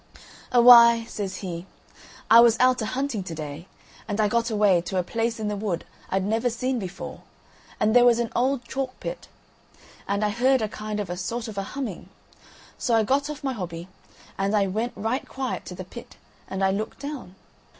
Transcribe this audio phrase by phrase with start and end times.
[0.51, 1.67] "A why," says he,
[2.27, 3.67] "I was out a hunting to day,
[4.07, 7.21] and I got away to a place in the wood I'd never seen before
[7.79, 9.27] And there was an old chalk pit.
[10.07, 12.09] And I heard a kind of a sort of a humming.
[12.79, 13.89] So I got off my hobby,
[14.39, 17.35] and I went right quiet to the pit, and I looked down.